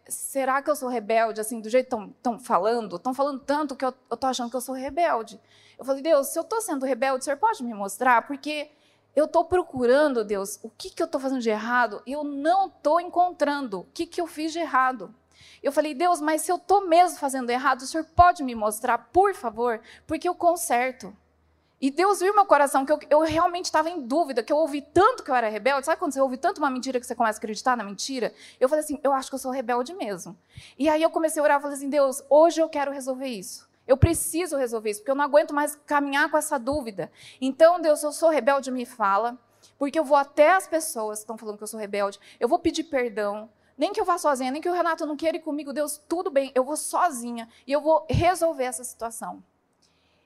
[0.08, 2.96] será que eu sou rebelde, assim, do jeito que estão falando?
[2.96, 5.40] Estão falando tanto que eu estou achando que eu sou rebelde.
[5.78, 8.26] Eu falei, Deus, se eu estou sendo rebelde, o Senhor pode me mostrar?
[8.26, 8.72] Porque
[9.14, 13.00] eu estou procurando, Deus, o que, que eu estou fazendo de errado eu não estou
[13.00, 15.14] encontrando o que, que eu fiz de errado.
[15.62, 18.98] Eu falei, Deus, mas se eu estou mesmo fazendo errado, o Senhor pode me mostrar,
[19.12, 21.16] por favor, porque eu conserto.
[21.80, 24.82] E Deus viu meu coração, que eu, eu realmente estava em dúvida, que eu ouvi
[24.82, 25.86] tanto que eu era rebelde.
[25.86, 28.34] Sabe quando você ouve tanto uma mentira que você começa a acreditar na mentira?
[28.58, 30.38] Eu falei assim, eu acho que eu sou rebelde mesmo.
[30.78, 33.66] E aí eu comecei a orar, falei assim, Deus, hoje eu quero resolver isso.
[33.86, 37.10] Eu preciso resolver isso, porque eu não aguento mais caminhar com essa dúvida.
[37.40, 39.38] Então, Deus, eu sou rebelde, me fala,
[39.78, 42.58] porque eu vou até as pessoas que estão falando que eu sou rebelde, eu vou
[42.58, 45.72] pedir perdão, nem que eu vá sozinha, nem que o Renato não queira ir comigo,
[45.72, 49.42] Deus, tudo bem, eu vou sozinha e eu vou resolver essa situação.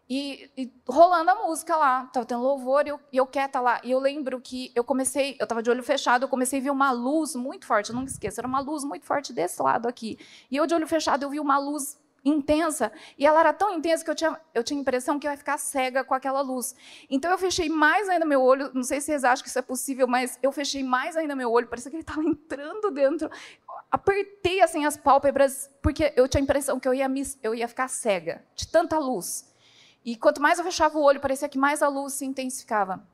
[0.09, 3.81] E, e, rolando a música lá, estava tendo louvor e eu, e eu quieta lá.
[3.83, 6.71] E eu lembro que eu comecei, eu estava de olho fechado, eu comecei a ver
[6.71, 10.19] uma luz muito forte, eu não esqueço, era uma luz muito forte desse lado aqui.
[10.51, 14.03] E eu de olho fechado, eu vi uma luz intensa, e ela era tão intensa
[14.03, 16.75] que eu tinha, eu tinha a impressão que eu ia ficar cega com aquela luz.
[17.11, 19.63] Então eu fechei mais ainda meu olho, não sei se vocês acham que isso é
[19.63, 23.31] possível, mas eu fechei mais ainda meu olho, parecia que ele estava entrando dentro.
[23.91, 27.69] Apertei assim as pálpebras, porque eu tinha a impressão que eu ia, me, eu ia
[27.69, 29.54] ficar cega, de tanta luz.
[30.05, 33.07] E quanto mais eu fechava o olho, parecia que mais a luz se intensificava.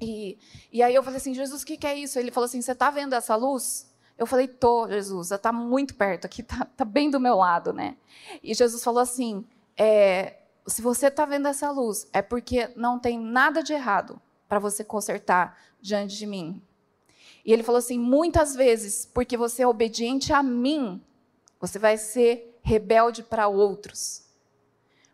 [0.00, 0.38] E,
[0.72, 2.18] e aí eu falei assim, Jesus, o que, que é isso?
[2.18, 3.92] Ele falou assim, você está vendo essa luz?
[4.16, 7.96] Eu falei, tô, Jesus, está muito perto aqui, está tá bem do meu lado, né?
[8.42, 9.44] E Jesus falou assim,
[9.76, 14.58] é, se você está vendo essa luz, é porque não tem nada de errado para
[14.58, 16.62] você consertar diante de mim.
[17.44, 21.00] E ele falou assim, muitas vezes, porque você é obediente a mim,
[21.60, 24.27] você vai ser rebelde para outros.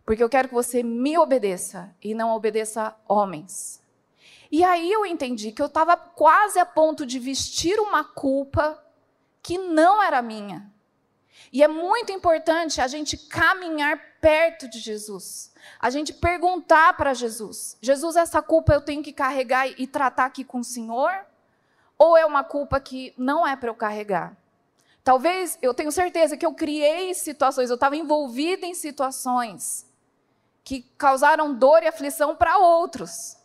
[0.04, 3.82] Porque eu quero que você me obedeça e não obedeça homens.
[4.50, 8.80] E aí eu entendi que eu estava quase a ponto de vestir uma culpa
[9.42, 10.70] que não era minha.
[11.52, 15.52] E é muito importante a gente caminhar perto de Jesus.
[15.80, 20.44] A gente perguntar para Jesus: Jesus, essa culpa eu tenho que carregar e tratar aqui
[20.44, 21.12] com o Senhor?
[21.96, 24.36] Ou é uma culpa que não é para eu carregar?
[25.02, 29.86] Talvez eu tenho certeza que eu criei situações, eu estava envolvida em situações
[30.64, 33.36] que causaram dor e aflição para outros.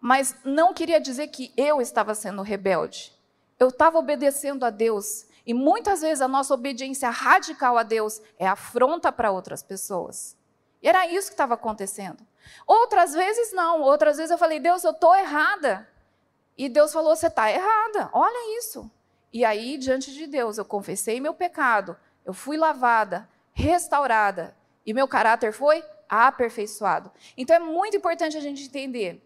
[0.00, 3.12] Mas não queria dizer que eu estava sendo rebelde.
[3.58, 5.26] Eu estava obedecendo a Deus.
[5.44, 10.36] E muitas vezes a nossa obediência radical a Deus é afronta para outras pessoas.
[10.82, 12.26] E era isso que estava acontecendo.
[12.66, 13.82] Outras vezes não.
[13.82, 15.88] Outras vezes eu falei, Deus, eu estou errada.
[16.56, 18.08] E Deus falou, você está errada.
[18.12, 18.90] Olha isso.
[19.32, 21.96] E aí, diante de Deus, eu confessei meu pecado.
[22.24, 24.56] Eu fui lavada, restaurada.
[24.84, 27.10] E meu caráter foi aperfeiçoado.
[27.36, 29.22] Então é muito importante a gente entender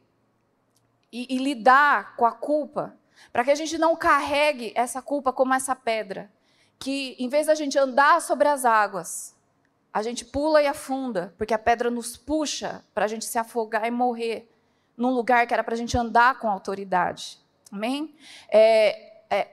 [1.12, 2.96] e, e lidar com a culpa,
[3.32, 6.30] para que a gente não carregue essa culpa como essa pedra,
[6.78, 9.36] que em vez da gente andar sobre as águas,
[9.92, 13.86] a gente pula e afunda, porque a pedra nos puxa para a gente se afogar
[13.86, 14.48] e morrer
[14.96, 17.38] num lugar que era para a gente andar com autoridade.
[17.72, 18.14] Amém?
[18.48, 19.48] É, é,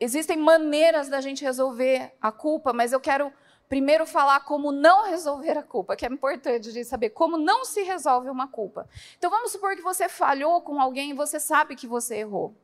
[0.00, 3.32] existem maneiras da gente resolver a culpa, mas eu quero
[3.72, 7.80] primeiro falar como não resolver a culpa, que é importante de saber como não se
[7.80, 8.86] resolve uma culpa.
[9.16, 12.54] Então vamos supor que você falhou com alguém e você sabe que você errou.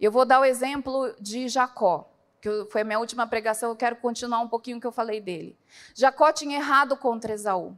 [0.00, 2.08] Eu vou dar o exemplo de Jacó,
[2.40, 5.20] que foi a minha última pregação, eu quero continuar um pouquinho o que eu falei
[5.20, 5.58] dele.
[5.96, 7.76] Jacó tinha errado contra Esaú.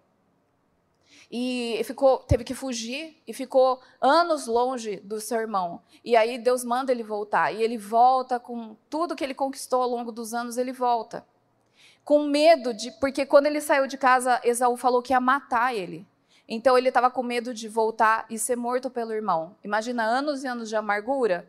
[1.33, 5.81] E ficou, teve que fugir e ficou anos longe do seu irmão.
[6.05, 7.51] E aí Deus manda ele voltar.
[7.51, 11.25] E ele volta com tudo que ele conquistou ao longo dos anos, ele volta
[12.05, 12.91] com medo de.
[12.93, 16.07] Porque quando ele saiu de casa, Esaú falou que ia matar ele.
[16.47, 19.57] Então ele estava com medo de voltar e ser morto pelo irmão.
[19.65, 21.49] Imagina anos e anos de amargura.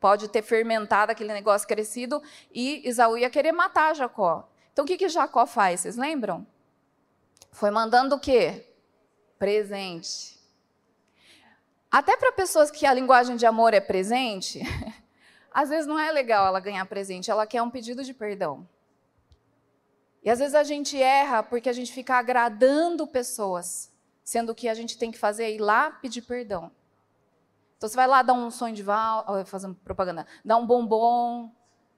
[0.00, 2.20] Pode ter fermentado aquele negócio crescido
[2.52, 4.48] e Esaú ia querer matar Jacó.
[4.72, 5.80] Então o que, que Jacó faz?
[5.80, 6.44] Vocês lembram?
[7.52, 8.66] Foi mandando o quê?
[9.38, 10.40] Presente.
[11.88, 14.60] Até para pessoas que a linguagem de amor é presente,
[15.54, 18.66] às vezes não é legal ela ganhar presente, ela quer um pedido de perdão.
[20.22, 23.92] E às vezes a gente erra porque a gente fica agradando pessoas
[24.24, 26.70] Sendo que a gente tem que fazer ir lá pedir perdão.
[27.76, 31.50] Então você vai lá dar um sonho de val, fazendo propaganda, dar um bombom,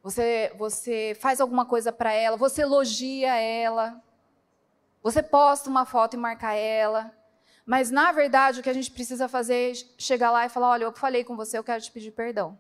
[0.03, 4.03] você, você faz alguma coisa para ela, você elogia ela,
[5.03, 7.13] você posta uma foto e marca ela.
[7.67, 10.85] Mas, na verdade, o que a gente precisa fazer é chegar lá e falar: olha,
[10.85, 12.59] eu falei com você, eu quero te pedir perdão.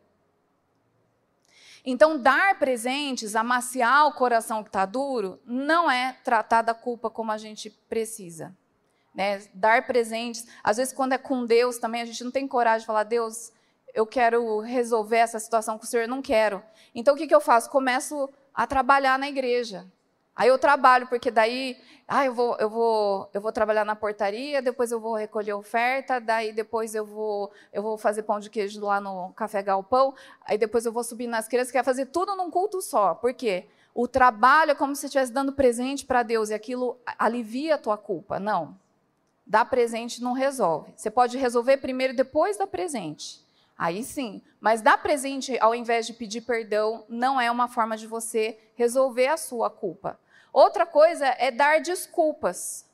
[1.85, 7.31] Então, dar presentes, amaciar o coração que está duro, não é tratar da culpa como
[7.31, 8.57] a gente precisa.
[9.14, 9.42] Né?
[9.53, 12.87] Dar presentes, às vezes, quando é com Deus também, a gente não tem coragem de
[12.87, 13.53] falar: Deus,
[13.92, 16.62] eu quero resolver essa situação com o Senhor, eu não quero.
[16.94, 17.70] Então, o que, que eu faço?
[17.70, 19.87] Começo a trabalhar na igreja.
[20.37, 21.77] Aí eu trabalho, porque daí,
[22.09, 26.20] ah, eu vou, eu vou, eu vou trabalhar na portaria, depois eu vou recolher oferta,
[26.20, 30.12] daí depois eu vou, eu vou fazer pão de queijo lá no Café Galpão,
[30.44, 33.14] aí depois eu vou subir nas crianças, quer fazer tudo num culto só.
[33.14, 33.66] Por quê?
[33.94, 37.97] O trabalho é como se estivesse dando presente para Deus e aquilo alivia a tua
[37.97, 38.40] culpa.
[38.40, 38.77] Não.
[39.47, 40.92] Dar presente não resolve.
[40.97, 43.44] Você pode resolver primeiro depois dar presente.
[43.79, 44.42] Aí sim.
[44.61, 49.29] Mas dar presente ao invés de pedir perdão não é uma forma de você resolver
[49.29, 50.18] a sua culpa.
[50.55, 52.88] Outra coisa é dar desculpas.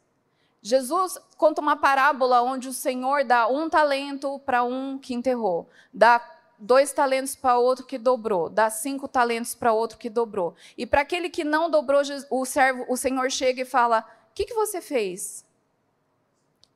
[0.62, 6.27] Jesus conta uma parábola onde o Senhor dá um talento para um que enterrou, dá
[6.59, 10.55] dois talentos para outro que dobrou, dá cinco talentos para outro que dobrou.
[10.77, 14.46] E para aquele que não dobrou, o servo, o Senhor chega e fala: O que,
[14.46, 15.44] que você fez?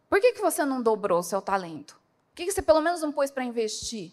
[0.07, 1.95] Por que, que você não dobrou o seu talento?
[1.95, 4.13] Por que, que você pelo menos não pôs para investir?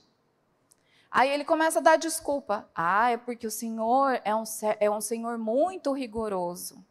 [1.12, 2.70] Aí ele começa a dar desculpa.
[2.74, 4.44] Ah, é porque o Senhor é um,
[4.80, 6.84] é um Senhor muito rigoroso.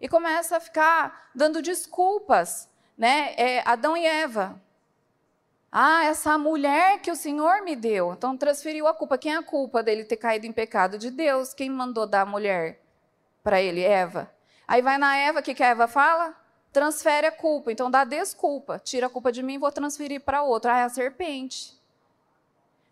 [0.00, 3.34] E começa a ficar dando desculpas, né?
[3.36, 4.62] É Adão e Eva.
[5.72, 8.12] Ah, essa mulher que o Senhor me deu.
[8.12, 9.18] Então transferiu a culpa.
[9.18, 10.96] Quem é a culpa dele ter caído em pecado?
[10.96, 11.52] De Deus.
[11.52, 12.80] Quem mandou dar a mulher
[13.42, 13.82] para ele?
[13.82, 14.32] Eva.
[14.68, 16.34] Aí vai na Eva, o que, que a Eva fala?
[16.72, 17.72] Transfere a culpa.
[17.72, 18.78] Então dá desculpa.
[18.78, 20.70] Tira a culpa de mim e vou transferir para outro.
[20.70, 21.77] Ah, é a serpente.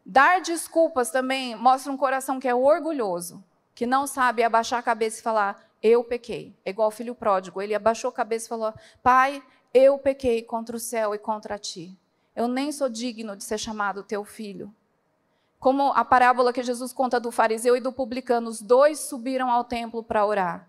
[0.09, 3.43] Dar desculpas também mostra um coração que é orgulhoso,
[3.75, 6.55] que não sabe abaixar a cabeça e falar: Eu pequei.
[6.65, 7.61] É igual o filho pródigo.
[7.61, 9.43] Ele abaixou a cabeça e falou: Pai,
[9.75, 11.99] eu pequei contra o céu e contra ti.
[12.37, 14.73] Eu nem sou digno de ser chamado teu filho.
[15.59, 19.65] Como a parábola que Jesus conta do fariseu e do publicano, os dois subiram ao
[19.65, 20.69] templo para orar.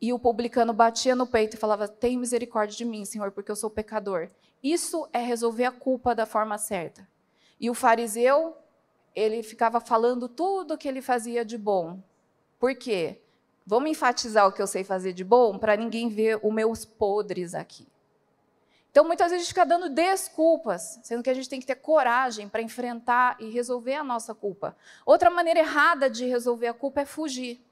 [0.00, 3.56] E o publicano batia no peito e falava: Tem misericórdia de mim, Senhor, porque eu
[3.56, 4.30] sou pecador.
[4.60, 7.06] Isso é resolver a culpa da forma certa.
[7.60, 8.56] E o fariseu,
[9.14, 12.02] ele ficava falando tudo o que ele fazia de bom.
[12.58, 13.20] Por quê?
[13.66, 17.54] Vamos enfatizar o que eu sei fazer de bom para ninguém ver os meus podres
[17.54, 17.86] aqui.
[18.90, 21.76] Então, muitas vezes a gente fica dando desculpas, sendo que a gente tem que ter
[21.76, 24.76] coragem para enfrentar e resolver a nossa culpa.
[25.04, 27.62] Outra maneira errada de resolver a culpa é fugir.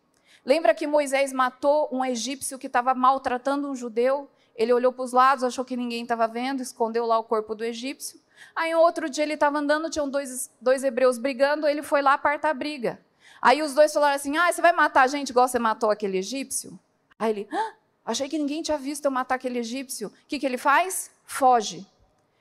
[0.44, 4.30] Lembra que Moisés matou um egípcio que estava maltratando um judeu?
[4.54, 7.64] Ele olhou para os lados, achou que ninguém estava vendo, escondeu lá o corpo do
[7.64, 8.20] egípcio.
[8.54, 12.50] Aí, outro dia, ele estava andando, tinham dois, dois hebreus brigando, ele foi lá apartar
[12.50, 13.00] a briga.
[13.40, 16.18] Aí os dois falaram assim: Ah, você vai matar a gente igual você matou aquele
[16.18, 16.78] egípcio?
[17.18, 20.08] Aí ele, ah, achei que ninguém tinha visto eu matar aquele egípcio.
[20.08, 21.10] O que, que ele faz?
[21.24, 21.86] Foge.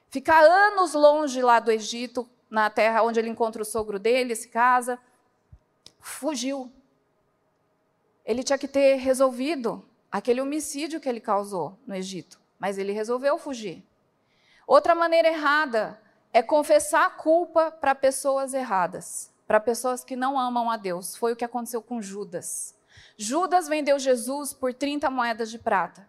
[0.09, 4.47] Fica anos longe lá do Egito, na terra onde ele encontra o sogro dele, se
[4.47, 4.97] casa.
[5.99, 6.71] Fugiu.
[8.23, 13.37] Ele tinha que ter resolvido aquele homicídio que ele causou no Egito, mas ele resolveu
[13.37, 13.83] fugir.
[14.67, 15.99] Outra maneira errada
[16.33, 21.15] é confessar a culpa para pessoas erradas, para pessoas que não amam a Deus.
[21.15, 22.75] Foi o que aconteceu com Judas.
[23.15, 26.07] Judas vendeu Jesus por 30 moedas de prata.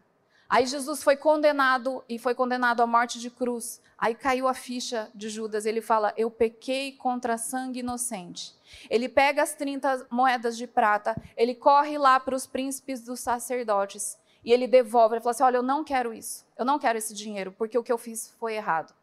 [0.49, 3.81] Aí Jesus foi condenado e foi condenado à morte de cruz.
[3.99, 5.67] Aí caiu a ficha de Judas.
[5.67, 8.55] Ele fala: Eu pequei contra sangue inocente.
[8.89, 14.19] Ele pega as 30 moedas de prata, ele corre lá para os príncipes dos sacerdotes
[14.47, 15.17] e ele devolve.
[15.17, 16.47] Ele fala assim: Olha, eu não quero isso.
[16.57, 18.95] Eu não quero esse dinheiro, porque o que eu fiz foi errado.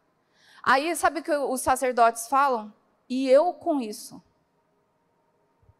[0.64, 2.74] Aí, sabe o que os sacerdotes falam?
[3.10, 4.24] E eu com isso?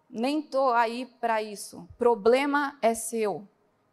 [0.10, 1.88] Nem estou aí para isso.
[1.98, 3.48] Problema é seu.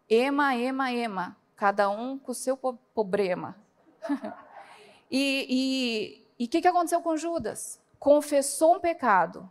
[0.09, 1.37] Ema, ema, ema.
[1.55, 3.57] Cada um com o seu problema.
[5.09, 7.81] e o que, que aconteceu com Judas?
[7.99, 9.49] Confessou um pecado.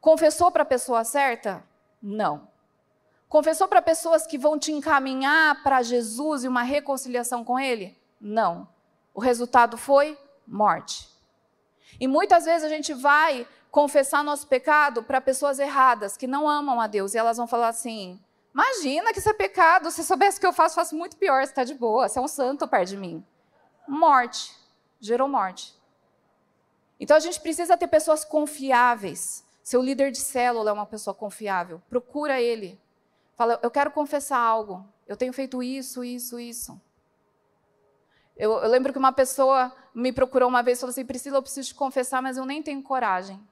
[0.00, 1.64] Confessou para a pessoa certa?
[2.00, 2.51] Não.
[3.32, 7.98] Confessou para pessoas que vão te encaminhar para Jesus e uma reconciliação com Ele?
[8.20, 8.68] Não.
[9.14, 11.08] O resultado foi morte.
[11.98, 16.78] E muitas vezes a gente vai confessar nosso pecado para pessoas erradas, que não amam
[16.78, 18.20] a Deus, e elas vão falar assim:
[18.52, 21.52] Imagina que isso é pecado, se soubesse o que eu faço, faço muito pior, você
[21.52, 23.24] está de boa, você é um santo perto de mim.
[23.88, 24.54] Morte.
[25.00, 25.74] Gerou morte.
[27.00, 29.42] Então a gente precisa ter pessoas confiáveis.
[29.62, 31.80] Seu líder de célula é uma pessoa confiável.
[31.88, 32.78] Procura ele.
[33.42, 34.86] Fala, eu quero confessar algo.
[35.04, 36.80] Eu tenho feito isso, isso, isso.
[38.36, 41.42] Eu, eu lembro que uma pessoa me procurou uma vez e falou assim: Priscila, eu
[41.42, 43.42] preciso te confessar, mas eu nem tenho coragem.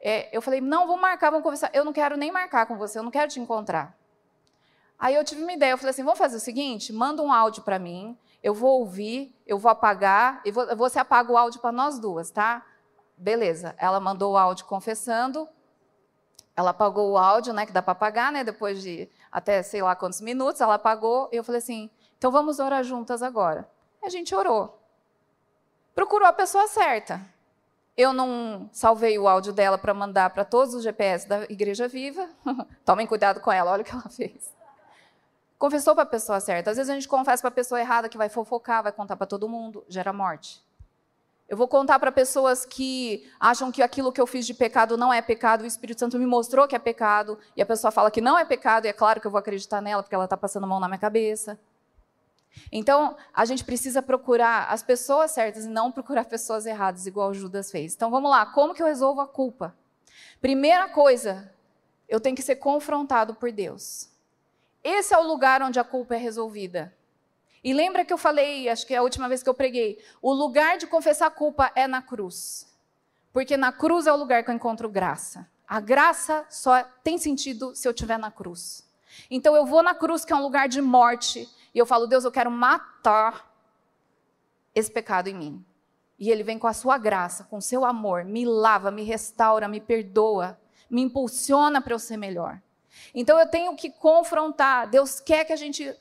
[0.00, 1.70] É, eu falei: não, vamos marcar, vamos conversar.
[1.74, 3.94] Eu não quero nem marcar com você, eu não quero te encontrar.
[4.98, 7.62] Aí eu tive uma ideia, eu falei assim: vamos fazer o seguinte, manda um áudio
[7.62, 11.98] para mim, eu vou ouvir, eu vou apagar, e você apaga o áudio para nós
[11.98, 12.64] duas, tá?
[13.18, 13.74] Beleza.
[13.76, 15.46] Ela mandou o áudio confessando,
[16.56, 19.96] ela apagou o áudio, né, que dá para apagar, né, depois de até sei lá
[19.96, 23.68] quantos minutos, ela apagou, e eu falei assim: então vamos orar juntas agora.
[24.02, 24.80] A gente orou.
[25.94, 27.20] Procurou a pessoa certa.
[27.96, 32.28] Eu não salvei o áudio dela para mandar para todos os GPS da Igreja Viva.
[32.84, 34.52] Tomem cuidado com ela, olha o que ela fez.
[35.58, 36.70] Confessou para a pessoa certa.
[36.70, 39.26] Às vezes a gente confessa para a pessoa errada que vai fofocar, vai contar para
[39.26, 40.64] todo mundo, gera morte.
[41.48, 45.12] Eu vou contar para pessoas que acham que aquilo que eu fiz de pecado não
[45.12, 48.20] é pecado, o Espírito Santo me mostrou que é pecado, e a pessoa fala que
[48.20, 50.64] não é pecado, e é claro que eu vou acreditar nela, porque ela está passando
[50.64, 51.58] a mão na minha cabeça.
[52.72, 57.70] Então, a gente precisa procurar as pessoas certas e não procurar pessoas erradas, igual Judas
[57.70, 57.94] fez.
[57.94, 59.74] Então, vamos lá, como que eu resolvo a culpa?
[60.40, 61.52] Primeira coisa,
[62.08, 64.08] eu tenho que ser confrontado por Deus.
[64.82, 66.94] Esse é o lugar onde a culpa é resolvida.
[67.64, 70.34] E lembra que eu falei, acho que é a última vez que eu preguei, o
[70.34, 72.70] lugar de confessar culpa é na cruz.
[73.32, 75.48] Porque na cruz é o lugar que eu encontro graça.
[75.66, 78.86] A graça só tem sentido se eu estiver na cruz.
[79.30, 82.24] Então eu vou na cruz, que é um lugar de morte, e eu falo, Deus,
[82.24, 83.50] eu quero matar
[84.74, 85.64] esse pecado em mim.
[86.18, 89.66] E Ele vem com a sua graça, com o seu amor, me lava, me restaura,
[89.68, 92.60] me perdoa, me impulsiona para eu ser melhor.
[93.14, 94.88] Então eu tenho que confrontar.
[94.88, 95.96] Deus quer que a gente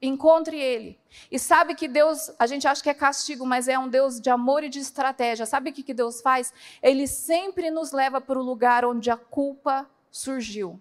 [0.00, 0.98] encontre Ele.
[1.30, 4.30] E sabe que Deus, a gente acha que é castigo, mas é um Deus de
[4.30, 5.46] amor e de estratégia.
[5.46, 6.52] Sabe o que Deus faz?
[6.82, 10.80] Ele sempre nos leva para o lugar onde a culpa surgiu.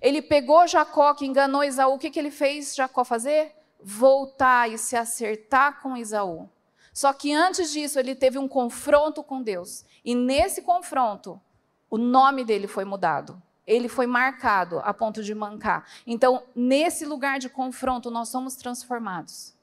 [0.00, 1.94] Ele pegou Jacó, que enganou Isaú.
[1.94, 3.54] O que, que ele fez Jacó fazer?
[3.82, 6.48] Voltar e se acertar com Isaú.
[6.92, 9.84] Só que antes disso, ele teve um confronto com Deus.
[10.04, 11.40] E nesse confronto,
[11.88, 13.40] o nome dele foi mudado.
[13.70, 15.86] Ele foi marcado a ponto de mancar.
[16.06, 19.54] Então, nesse lugar de confronto, nós somos transformados.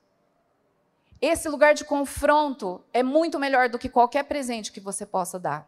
[1.22, 5.67] Esse lugar de confronto é muito melhor do que qualquer presente que você possa dar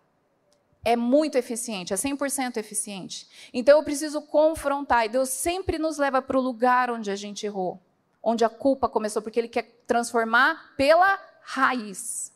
[0.84, 3.28] é muito eficiente, é 100% eficiente.
[3.54, 7.46] Então eu preciso confrontar, e Deus sempre nos leva para o lugar onde a gente
[7.46, 7.80] errou,
[8.24, 12.32] onde a culpa começou, porque Ele quer transformar pela raiz.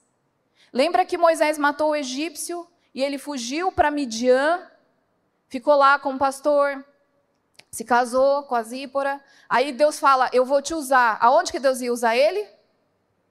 [0.72, 4.60] Lembra que Moisés matou o egípcio e ele fugiu para Midian,
[5.54, 6.84] ficou lá com o pastor,
[7.70, 9.22] se casou com a Zípora.
[9.48, 11.20] Aí Deus fala: Eu vou te usar.
[11.22, 12.44] Aonde que Deus ia usar ele?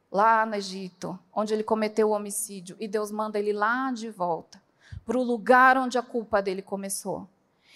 [0.08, 2.76] Lá no Egito, onde ele cometeu o homicídio.
[2.78, 4.62] E Deus manda ele lá de volta
[5.04, 7.28] para o lugar onde a culpa dele começou.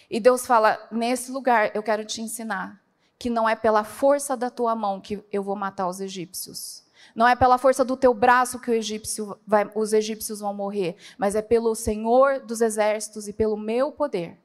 [0.09, 2.81] E Deus fala: nesse lugar eu quero te ensinar
[3.19, 6.85] que não é pela força da tua mão que eu vou matar os egípcios.
[7.17, 11.35] Não é pela força do teu braço que egípcio vai, os egípcios vão morrer, mas
[11.35, 14.39] é pelo Senhor dos exércitos e pelo meu poder.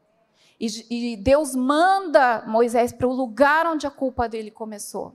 [0.58, 5.14] E, e Deus manda Moisés para o lugar onde a culpa dele começou.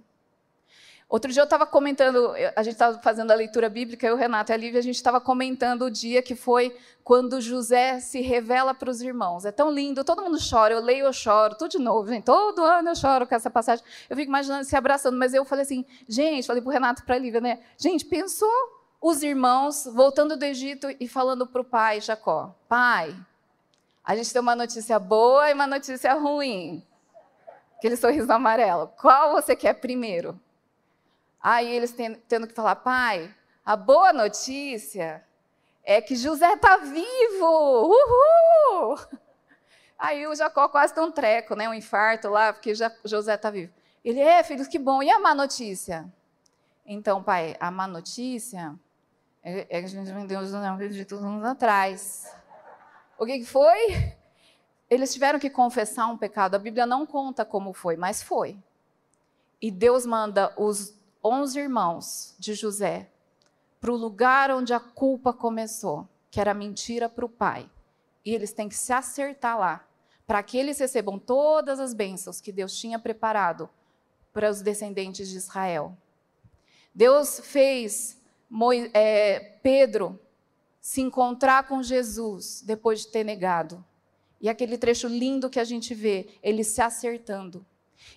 [1.08, 4.54] Outro dia eu estava comentando, a gente estava fazendo a leitura bíblica, eu, Renato e
[4.54, 8.90] a Lívia, a gente estava comentando o dia que foi quando José se revela para
[8.90, 9.44] os irmãos.
[9.44, 12.24] É tão lindo, todo mundo chora, eu leio, eu choro, tudo de novo, gente.
[12.24, 13.84] Todo ano eu choro com essa passagem.
[14.10, 17.06] Eu fico imaginando se abraçando, mas eu falei assim, gente, falei para o Renato e
[17.06, 17.60] para a Lívia, né?
[17.78, 18.50] Gente, pensou
[19.00, 23.14] os irmãos voltando do Egito e falando para o pai Jacó: Pai,
[24.04, 26.82] a gente tem uma notícia boa e uma notícia ruim.
[27.76, 28.90] Aquele sorriso amarelo.
[29.00, 30.40] Qual você quer primeiro?
[31.40, 31.94] Aí eles
[32.28, 35.24] tendo que falar, pai, a boa notícia
[35.84, 37.92] é que José está vivo!
[37.92, 38.98] Uhul!
[39.98, 41.68] Aí o Jacó quase tem um treco, né?
[41.68, 42.72] um infarto lá, porque
[43.04, 43.72] José está vivo.
[44.04, 45.02] Ele, é, filho, que bom.
[45.02, 46.12] E a má notícia?
[46.84, 48.78] Então, pai, a má notícia
[49.42, 52.32] é, é que a gente vendeu os de anos atrás.
[53.18, 54.14] O que, que foi?
[54.88, 56.54] Eles tiveram que confessar um pecado.
[56.54, 58.58] A Bíblia não conta como foi, mas foi.
[59.60, 60.95] E Deus manda os
[61.26, 63.10] onze irmãos de José
[63.80, 67.70] para o lugar onde a culpa começou, que era mentira para o pai.
[68.24, 69.86] E eles têm que se acertar lá,
[70.26, 73.70] para que eles recebam todas as bênçãos que Deus tinha preparado
[74.32, 75.96] para os descendentes de Israel.
[76.94, 78.20] Deus fez
[78.92, 80.18] é, Pedro
[80.80, 83.84] se encontrar com Jesus depois de ter negado.
[84.40, 87.64] E aquele trecho lindo que a gente vê, ele se acertando.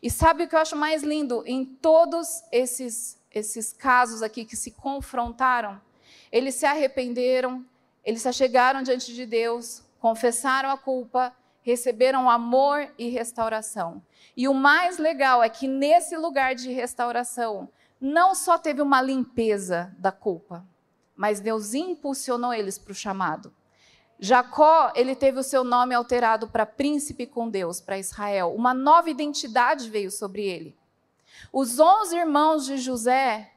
[0.02, 1.44] E sabe o que eu acho mais lindo?
[1.46, 5.82] Em todos esses, esses casos aqui que se confrontaram,
[6.32, 7.66] eles se arrependeram,
[8.04, 14.02] eles se achegaram diante de Deus, confessaram a culpa, receberam amor e restauração.
[14.36, 17.70] E o mais legal é que nesse lugar de restauração,
[18.00, 20.66] não só teve uma limpeza da culpa,
[21.16, 23.54] mas Deus impulsionou eles para o chamado.
[24.20, 28.54] Jacó, ele teve o seu nome alterado para príncipe com Deus, para Israel.
[28.54, 30.78] Uma nova identidade veio sobre ele.
[31.54, 33.52] Os onze irmãos de José,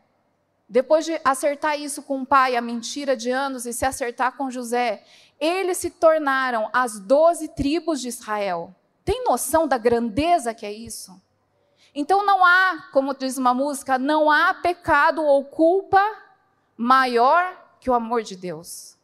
[0.69, 4.51] depois de acertar isso com o pai, a mentira de anos, e se acertar com
[4.51, 5.03] José,
[5.41, 8.73] eles se tornaram as doze tribos de Israel.
[9.05, 11.21] Tem noção da grandeza que é isso?
[11.93, 16.01] Então não há, como diz uma música, não há pecado ou culpa
[16.77, 18.97] maior que o amor de Deus.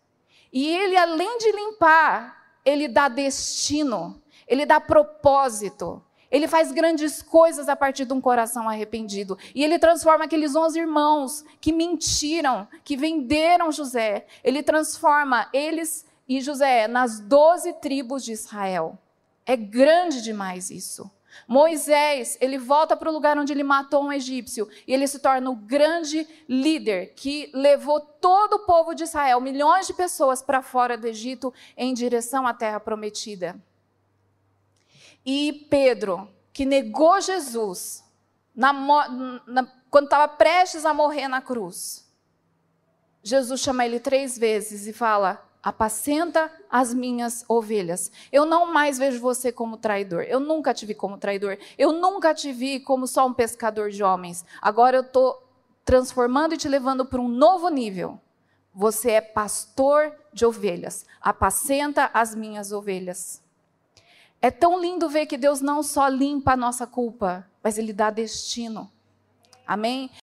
[0.53, 6.03] E ele, além de limpar, ele dá destino, ele dá propósito.
[6.31, 9.39] Ele faz grandes coisas a partir de um coração arrependido.
[9.55, 14.27] E ele transforma aqueles onze irmãos que mentiram, que venderam José.
[14.45, 18.99] Ele transforma eles e José nas doze tribos de Israel.
[19.47, 21.11] É grande demais isso.
[21.47, 25.51] Moisés, ele volta para o lugar onde ele matou um egípcio e ele se torna
[25.51, 30.97] o grande líder que levou todo o povo de Israel, milhões de pessoas, para fora
[30.97, 33.61] do Egito em direção à terra prometida.
[35.25, 38.05] E Pedro, que negou Jesus
[38.55, 38.73] na,
[39.47, 42.09] na, quando estava prestes a morrer na cruz,
[43.23, 48.11] Jesus chama ele três vezes e fala: apacenta as minhas ovelhas.
[48.33, 50.23] Eu não mais vejo você como traidor.
[50.23, 51.59] Eu nunca te vi como traidor.
[51.77, 54.45] Eu nunca te vi como só um pescador de homens.
[54.63, 55.47] Agora eu estou
[55.85, 58.19] transformando e te levando para um novo nível.
[58.75, 61.05] Você é pastor de ovelhas.
[61.21, 63.43] Apacenta as minhas ovelhas.
[64.41, 68.09] É tão lindo ver que Deus não só limpa a nossa culpa, mas Ele dá
[68.09, 68.91] destino.
[69.67, 70.11] Amém?